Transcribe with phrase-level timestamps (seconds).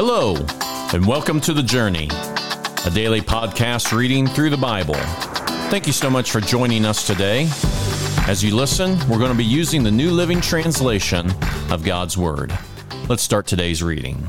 [0.00, 0.36] Hello,
[0.94, 2.08] and welcome to The Journey,
[2.86, 4.94] a daily podcast reading through the Bible.
[5.72, 7.48] Thank you so much for joining us today.
[8.28, 11.32] As you listen, we're going to be using the New Living Translation
[11.72, 12.56] of God's Word.
[13.08, 14.28] Let's start today's reading.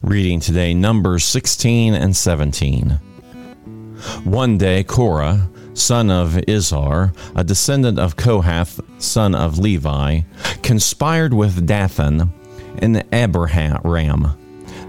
[0.00, 2.92] Reading today, Numbers 16 and 17.
[4.24, 10.22] One day, Korah, son of Izhar, a descendant of Kohath, son of Levi,
[10.62, 12.32] conspired with Dathan
[12.78, 14.38] and Abiram,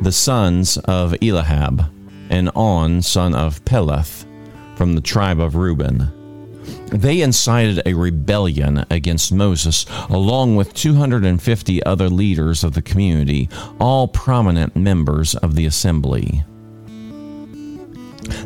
[0.02, 1.86] the sons of Eliab,
[2.30, 4.26] and On, son of Peleth,
[4.76, 6.12] from the tribe of Reuben.
[6.88, 13.50] They incited a rebellion against Moses, along with 250 other leaders of the community,
[13.80, 16.44] all prominent members of the assembly.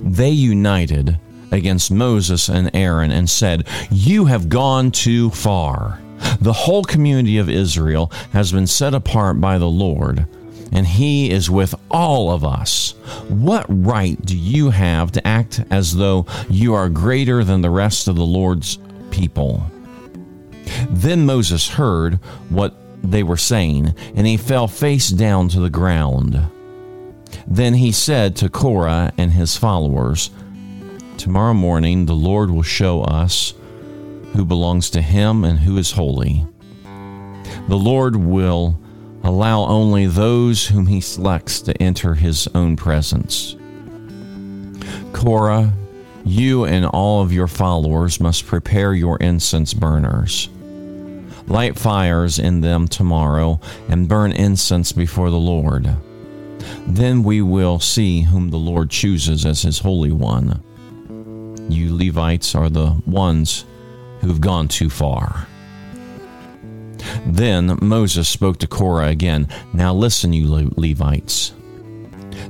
[0.01, 1.19] They united
[1.51, 5.99] against Moses and Aaron and said, You have gone too far.
[6.39, 10.27] The whole community of Israel has been set apart by the Lord,
[10.71, 12.91] and He is with all of us.
[13.29, 18.07] What right do you have to act as though you are greater than the rest
[18.07, 18.77] of the Lord's
[19.11, 19.63] people?
[20.89, 22.15] Then Moses heard
[22.49, 26.41] what they were saying, and he fell face down to the ground.
[27.45, 30.29] Then he said to Korah and his followers,
[31.17, 33.53] Tomorrow morning the Lord will show us
[34.37, 36.45] who belongs to him and who is holy.
[37.67, 38.79] The Lord will
[39.23, 43.55] allow only those whom he selects to enter his own presence.
[45.11, 45.73] Korah,
[46.23, 50.49] you and all of your followers must prepare your incense burners.
[51.47, 55.89] Light fires in them tomorrow and burn incense before the Lord.
[56.85, 60.63] Then we will see whom the Lord chooses as his Holy One.
[61.69, 63.65] You Levites are the ones
[64.27, 65.47] who've gone too far.
[67.25, 69.47] Then Moses spoke to Korah again.
[69.73, 71.53] Now listen, you Levites.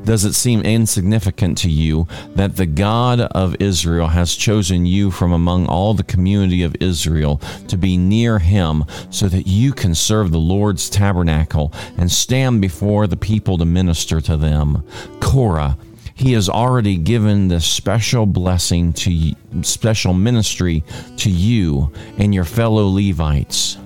[0.04, 5.34] Does it seem insignificant to you that the God of Israel has chosen you from
[5.34, 10.32] among all the community of Israel to be near him so that you can serve
[10.32, 14.84] the Lord's tabernacle and stand before the people to minister to them?
[15.20, 15.78] Korah,
[16.18, 20.84] he has already given this special blessing to special ministry
[21.18, 23.78] to you and your fellow Levites.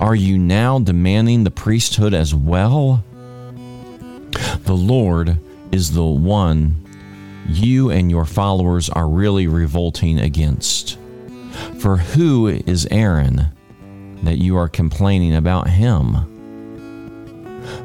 [0.00, 3.04] Are you now demanding the priesthood as well?
[4.60, 5.38] The Lord
[5.70, 6.82] is the one
[7.46, 10.98] you and your followers are really revolting against.
[11.78, 13.48] For who is Aaron
[14.22, 16.30] that you are complaining about him?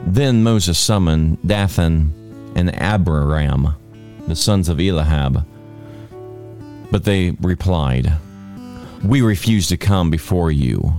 [0.07, 2.13] Then Moses summoned Dathan
[2.55, 3.75] and Abiram,
[4.27, 5.45] the sons of Eliab.
[6.91, 8.11] But they replied,
[9.03, 10.93] We refuse to come before you.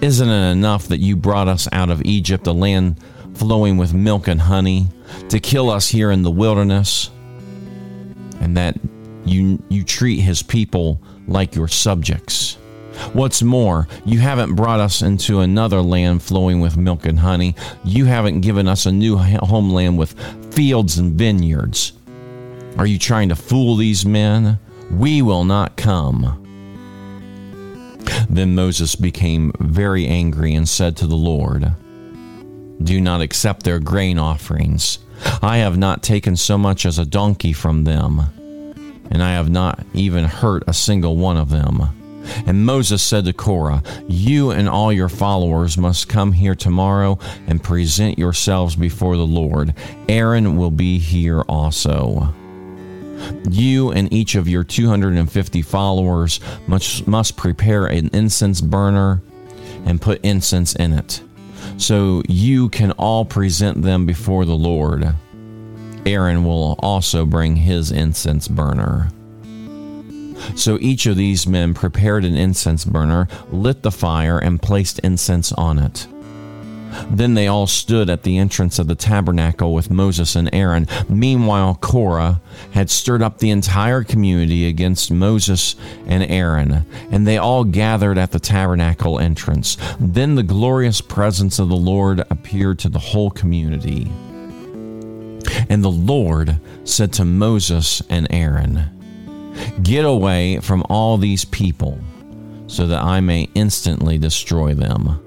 [0.00, 3.00] Isn't it enough that you brought us out of Egypt, a land
[3.34, 4.88] flowing with milk and honey,
[5.28, 7.10] to kill us here in the wilderness?
[8.40, 8.76] And that
[9.24, 12.54] you, you treat his people like your subjects.
[13.12, 17.54] What's more, you haven't brought us into another land flowing with milk and honey.
[17.84, 20.16] You haven't given us a new homeland with
[20.58, 21.92] fields and vineyards.
[22.78, 24.58] Are you trying to fool these men?
[24.90, 26.44] We will not come.
[28.28, 31.70] Then Moses became very angry and said to the Lord,
[32.82, 34.98] Do not accept their grain offerings.
[35.42, 38.18] I have not taken so much as a donkey from them,
[39.12, 41.97] and I have not even hurt a single one of them.
[42.46, 47.62] And Moses said to Korah, You and all your followers must come here tomorrow and
[47.62, 49.74] present yourselves before the Lord.
[50.08, 52.34] Aaron will be here also.
[53.50, 59.22] You and each of your 250 followers must, must prepare an incense burner
[59.84, 61.22] and put incense in it,
[61.76, 65.14] so you can all present them before the Lord.
[66.06, 69.10] Aaron will also bring his incense burner.
[70.54, 75.52] So each of these men prepared an incense burner, lit the fire, and placed incense
[75.52, 76.06] on it.
[77.10, 80.86] Then they all stood at the entrance of the tabernacle with Moses and Aaron.
[81.08, 82.40] Meanwhile, Korah
[82.72, 85.76] had stirred up the entire community against Moses
[86.06, 89.76] and Aaron, and they all gathered at the tabernacle entrance.
[90.00, 94.10] Then the glorious presence of the Lord appeared to the whole community.
[95.68, 98.97] And the Lord said to Moses and Aaron,
[99.82, 101.98] Get away from all these people,
[102.66, 105.20] so that I may instantly destroy them.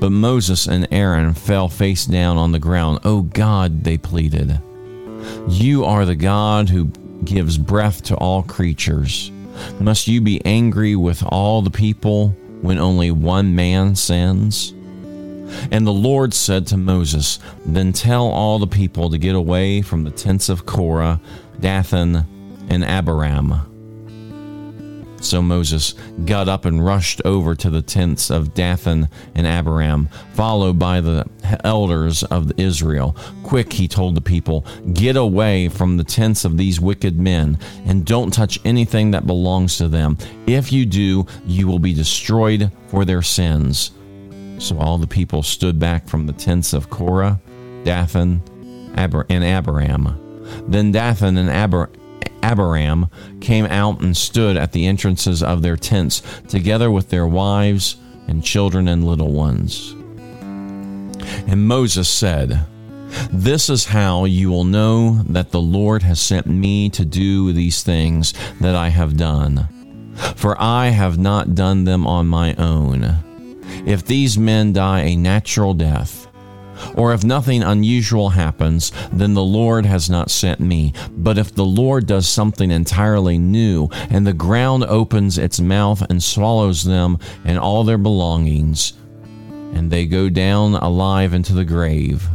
[0.00, 3.00] But Moses and Aaron fell face down on the ground.
[3.04, 4.60] Oh God, they pleaded,
[5.48, 6.86] You are the God who
[7.24, 9.30] gives breath to all creatures.
[9.80, 12.30] Must you be angry with all the people
[12.60, 14.72] when only one man sins?
[15.70, 20.04] And the Lord said to Moses, Then tell all the people to get away from
[20.04, 21.20] the tents of Korah,
[21.58, 22.24] Dathan,
[22.68, 23.64] and Abiram.
[25.20, 25.94] So Moses
[26.26, 31.26] got up and rushed over to the tents of Dathan and Abiram, followed by the
[31.64, 33.16] elders of Israel.
[33.42, 38.06] Quick, he told the people, get away from the tents of these wicked men, and
[38.06, 40.16] don't touch anything that belongs to them.
[40.46, 43.90] If you do, you will be destroyed for their sins.
[44.58, 47.40] So all the people stood back from the tents of Korah,
[47.84, 48.42] Dathan,
[48.94, 50.24] and Abiram.
[50.68, 51.90] Then Dathan and Abir-
[52.42, 53.08] Abiram
[53.40, 57.96] came out and stood at the entrances of their tents, together with their wives
[58.26, 59.94] and children and little ones.
[61.46, 62.60] And Moses said,
[63.30, 67.82] This is how you will know that the Lord has sent me to do these
[67.82, 69.68] things that I have done.
[70.36, 73.16] For I have not done them on my own.
[73.86, 76.27] If these men die a natural death,
[76.94, 80.92] or if nothing unusual happens, then the Lord has not sent me.
[81.10, 86.22] But if the Lord does something entirely new, and the ground opens its mouth and
[86.22, 88.94] swallows them and all their belongings,
[89.72, 92.28] and they go down alive into the grave,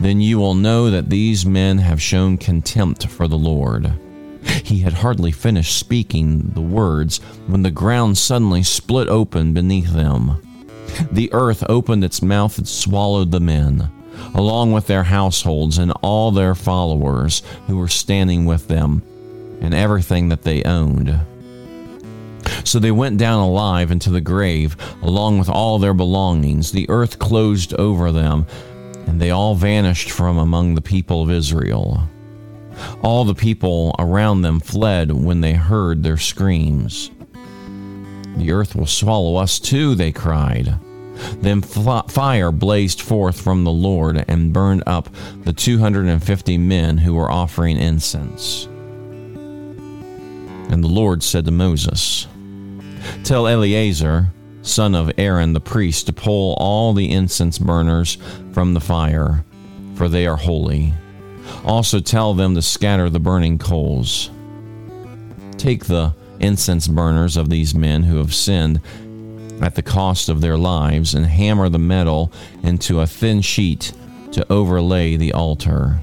[0.00, 3.92] then you will know that these men have shown contempt for the Lord.
[4.64, 10.40] He had hardly finished speaking the words when the ground suddenly split open beneath them
[11.10, 13.90] the earth opened its mouth and swallowed the men,
[14.34, 19.02] along with their households and all their followers who were standing with them,
[19.60, 21.18] and everything that they owned.
[22.64, 26.72] So they went down alive into the grave, along with all their belongings.
[26.72, 28.46] The earth closed over them,
[29.06, 32.08] and they all vanished from among the people of Israel.
[33.02, 37.10] All the people around them fled when they heard their screams.
[38.36, 40.78] The earth will swallow us too, they cried.
[41.40, 45.08] Then fire blazed forth from the Lord and burned up
[45.44, 48.66] the 250 men who were offering incense.
[50.70, 52.26] And the Lord said to Moses,
[53.24, 54.32] Tell Eleazar,
[54.62, 58.16] son of Aaron the priest, to pull all the incense burners
[58.52, 59.44] from the fire,
[59.94, 60.94] for they are holy.
[61.64, 64.30] Also tell them to scatter the burning coals.
[65.58, 68.80] Take the incense burners of these men who have sinned
[69.62, 73.92] at the cost of their lives and hammer the metal into a thin sheet
[74.32, 76.00] to overlay the altar.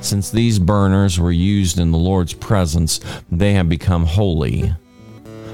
[0.00, 3.00] Since these burners were used in the Lord's presence,
[3.32, 4.74] they have become holy.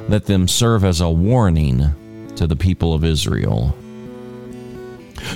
[0.08, 3.76] Let them serve as a warning to the people of Israel.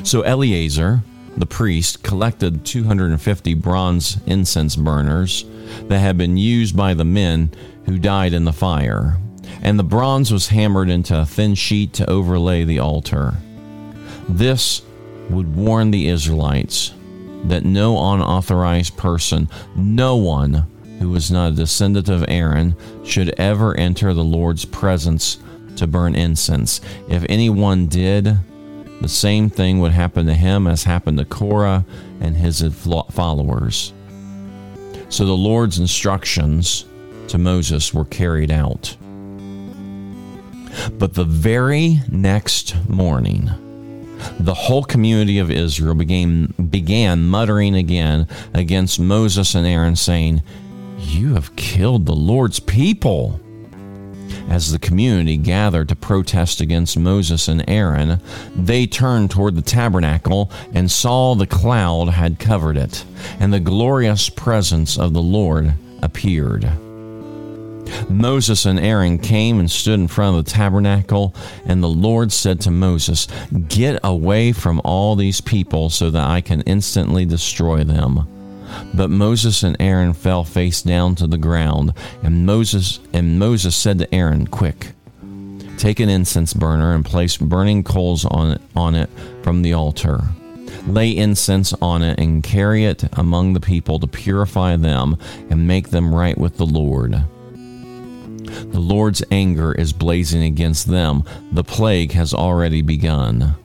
[0.02, 1.02] So Eleazar,
[1.36, 5.44] the priest, collected 250 bronze incense burners
[5.88, 7.50] that had been used by the men
[7.86, 9.18] who died in the fire,
[9.62, 13.34] and the bronze was hammered into a thin sheet to overlay the altar.
[14.28, 14.82] This
[15.30, 16.92] would warn the Israelites
[17.44, 20.66] that no unauthorized person, no one
[20.98, 25.38] who was not a descendant of Aaron, should ever enter the Lord's presence
[25.76, 26.80] to burn incense.
[27.08, 28.38] If anyone did,
[29.00, 31.84] the same thing would happen to him as happened to Korah
[32.20, 32.62] and his
[33.10, 33.92] followers.
[35.08, 36.86] So the Lord's instructions
[37.28, 38.96] to Moses were carried out.
[40.98, 43.50] But the very next morning,
[44.38, 50.42] the whole community of Israel began, began muttering again against Moses and Aaron, saying,
[50.98, 53.40] You have killed the Lord's people.
[54.48, 58.20] As the community gathered to protest against Moses and Aaron,
[58.54, 63.04] they turned toward the tabernacle and saw the cloud had covered it,
[63.40, 66.70] and the glorious presence of the Lord appeared.
[68.08, 71.34] Moses and Aaron came and stood in front of the tabernacle,
[71.66, 73.28] and the Lord said to Moses,
[73.68, 78.26] Get away from all these people so that I can instantly destroy them.
[78.94, 81.92] But Moses and Aaron fell face down to the ground,
[82.22, 84.92] and Moses and Moses said to Aaron, Quick,
[85.78, 89.10] take an incense burner and place burning coals on it, on it
[89.42, 90.20] from the altar.
[90.86, 95.16] Lay incense on it and carry it among the people to purify them
[95.48, 97.24] and make them right with the Lord.
[98.70, 101.24] The Lord's anger is blazing against them.
[101.52, 103.56] The plague has already begun.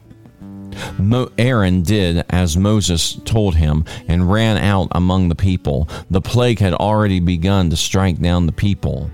[0.98, 5.88] Mo- Aaron did as Moses told him and ran out among the people.
[6.10, 9.10] The plague had already begun to strike down the people.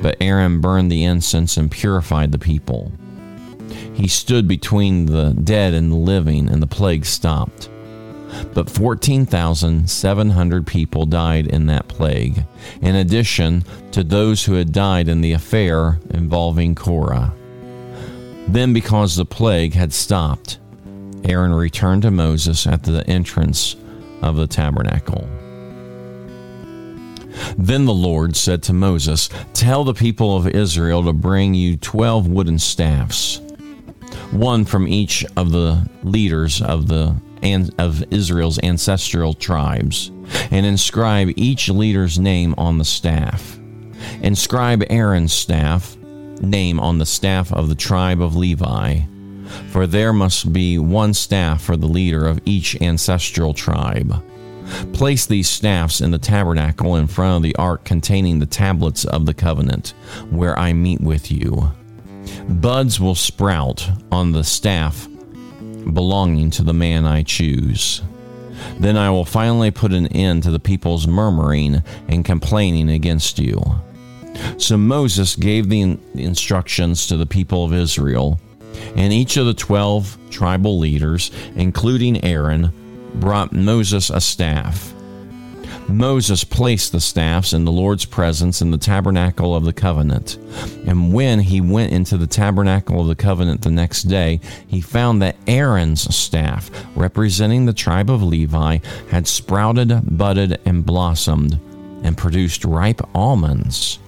[0.00, 2.92] But Aaron burned the incense and purified the people.
[3.94, 7.68] He stood between the dead and the living, and the plague stopped.
[8.54, 12.44] But 14,700 people died in that plague,
[12.80, 17.34] in addition to those who had died in the affair involving Korah.
[18.46, 20.60] Then, because the plague had stopped,
[21.24, 23.74] Aaron returned to Moses at the entrance
[24.22, 25.28] of the tabernacle.
[27.58, 32.28] Then the Lord said to Moses, Tell the people of Israel to bring you twelve
[32.28, 33.40] wooden staffs,
[34.30, 37.16] one from each of the leaders of the
[37.78, 40.12] of Israel's ancestral tribes,
[40.50, 43.58] and inscribe each leader's name on the staff.
[44.22, 45.96] Inscribe Aaron's staff
[46.40, 49.00] name on the staff of the tribe of Levi,
[49.70, 54.22] for there must be one staff for the leader of each ancestral tribe.
[54.92, 59.24] Place these staffs in the tabernacle in front of the ark containing the tablets of
[59.24, 59.94] the covenant,
[60.30, 61.72] where I meet with you.
[62.48, 65.08] Buds will sprout on the staff
[65.92, 68.02] belonging to the man I choose.
[68.78, 73.60] Then I will finally put an end to the people's murmuring and complaining against you.
[74.56, 78.38] So Moses gave the instructions to the people of Israel,
[78.94, 82.72] and each of the twelve tribal leaders, including Aaron,
[83.14, 84.94] brought Moses a staff.
[85.88, 90.36] Moses placed the staffs in the Lord's presence in the tabernacle of the covenant.
[90.86, 95.22] And when he went into the tabernacle of the covenant the next day, he found
[95.22, 98.78] that Aaron's staff, representing the tribe of Levi,
[99.10, 101.58] had sprouted, budded, and blossomed,
[102.02, 103.98] and produced ripe almonds.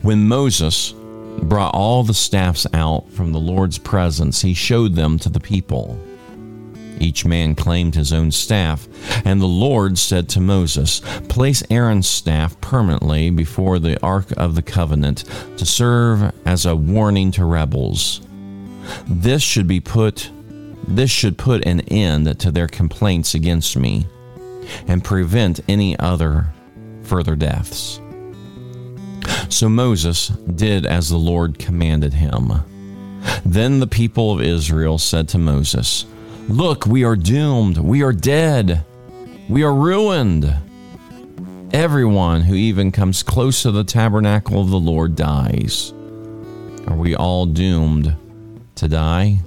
[0.00, 0.94] When Moses
[1.42, 5.98] brought all the staffs out from the Lord's presence, he showed them to the people.
[6.98, 8.88] Each man claimed his own staff,
[9.24, 14.62] and the Lord said to Moses, Place Aaron's staff permanently before the ark of the
[14.62, 15.24] covenant
[15.56, 18.20] to serve as a warning to rebels.
[19.06, 20.30] This should be put
[20.88, 24.06] this should put an end to their complaints against me
[24.86, 26.46] and prevent any other
[27.02, 28.00] further deaths.
[29.48, 32.52] So Moses did as the Lord commanded him.
[33.44, 36.06] Then the people of Israel said to Moses,
[36.48, 37.76] Look, we are doomed.
[37.76, 38.84] We are dead.
[39.48, 40.54] We are ruined.
[41.72, 45.92] Everyone who even comes close to the tabernacle of the Lord dies.
[46.86, 48.14] Are we all doomed
[48.76, 49.38] to die?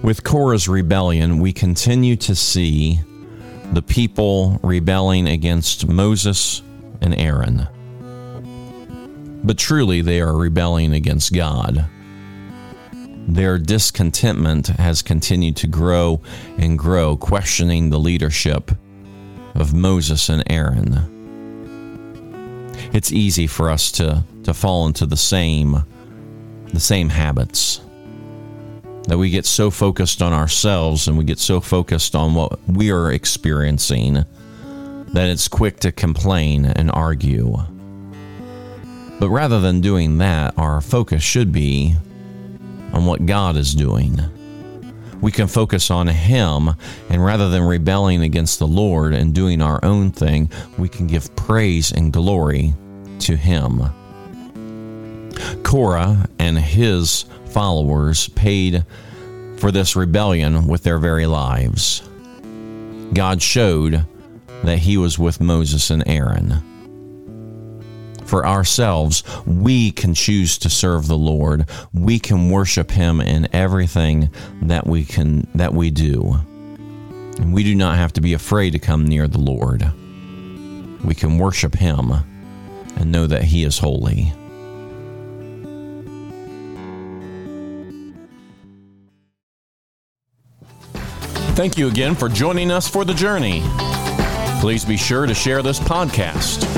[0.00, 3.00] With Korah's rebellion, we continue to see
[3.72, 6.62] the people rebelling against Moses
[7.00, 7.66] and Aaron.
[9.42, 11.84] But truly, they are rebelling against God
[13.28, 16.22] their discontentment has continued to grow
[16.56, 18.70] and grow, questioning the leadership
[19.54, 21.14] of Moses and Aaron.
[22.94, 25.84] It's easy for us to, to fall into the same
[26.72, 27.80] the same habits.
[29.04, 32.90] That we get so focused on ourselves and we get so focused on what we
[32.90, 34.24] are experiencing
[35.12, 37.56] that it's quick to complain and argue.
[39.18, 41.96] But rather than doing that, our focus should be
[42.92, 44.18] on what God is doing.
[45.20, 46.70] We can focus on Him,
[47.10, 51.34] and rather than rebelling against the Lord and doing our own thing, we can give
[51.34, 52.74] praise and glory
[53.20, 53.82] to Him.
[55.62, 58.84] Korah and his followers paid
[59.56, 62.08] for this rebellion with their very lives.
[63.12, 64.04] God showed
[64.62, 66.62] that He was with Moses and Aaron
[68.28, 71.68] for ourselves, we can choose to serve the Lord.
[71.92, 74.30] We can worship him in everything
[74.62, 76.36] that we can that we do.
[77.38, 79.90] And we do not have to be afraid to come near the Lord.
[81.04, 82.12] We can worship him
[82.96, 84.32] and know that he is holy.
[91.54, 93.62] Thank you again for joining us for the journey.
[94.60, 96.77] Please be sure to share this podcast.